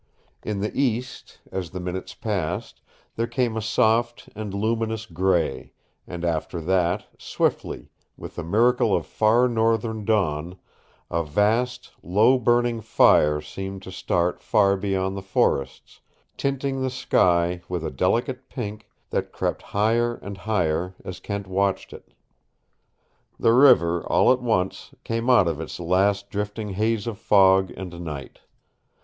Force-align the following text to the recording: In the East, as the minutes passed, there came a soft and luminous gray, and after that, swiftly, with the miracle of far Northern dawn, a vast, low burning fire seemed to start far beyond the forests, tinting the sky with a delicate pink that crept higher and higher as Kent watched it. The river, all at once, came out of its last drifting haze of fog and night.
In 0.41 0.61
the 0.61 0.71
East, 0.75 1.41
as 1.51 1.69
the 1.69 1.79
minutes 1.79 2.15
passed, 2.15 2.81
there 3.17 3.27
came 3.27 3.55
a 3.55 3.61
soft 3.61 4.29
and 4.35 4.51
luminous 4.51 5.05
gray, 5.05 5.73
and 6.07 6.25
after 6.25 6.59
that, 6.59 7.05
swiftly, 7.19 7.91
with 8.17 8.35
the 8.35 8.43
miracle 8.43 8.95
of 8.95 9.05
far 9.05 9.47
Northern 9.47 10.03
dawn, 10.03 10.57
a 11.11 11.23
vast, 11.23 11.91
low 12.01 12.39
burning 12.39 12.81
fire 12.81 13.41
seemed 13.41 13.83
to 13.83 13.91
start 13.91 14.41
far 14.41 14.75
beyond 14.75 15.15
the 15.15 15.21
forests, 15.21 16.01
tinting 16.35 16.81
the 16.81 16.89
sky 16.89 17.61
with 17.69 17.85
a 17.85 17.91
delicate 17.91 18.49
pink 18.49 18.89
that 19.11 19.31
crept 19.31 19.61
higher 19.61 20.15
and 20.15 20.35
higher 20.49 20.95
as 21.05 21.19
Kent 21.19 21.45
watched 21.45 21.93
it. 21.93 22.11
The 23.39 23.53
river, 23.53 24.03
all 24.07 24.33
at 24.33 24.41
once, 24.41 24.95
came 25.03 25.29
out 25.29 25.47
of 25.47 25.61
its 25.61 25.79
last 25.79 26.31
drifting 26.31 26.69
haze 26.69 27.05
of 27.05 27.19
fog 27.19 27.71
and 27.77 28.01
night. 28.03 28.39